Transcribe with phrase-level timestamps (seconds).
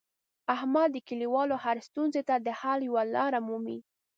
[0.55, 3.79] احمد د کلیوالو هرې ستونزې ته د حل یوه لاره مومي.